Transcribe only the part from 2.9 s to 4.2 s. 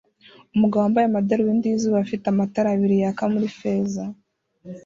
yaka muri feza